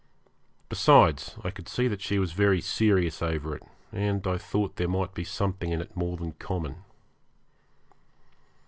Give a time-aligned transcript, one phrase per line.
[0.67, 3.61] Besides, I could see that she was very serious over it,
[3.91, 6.77] and I thought there might be something in it more than common.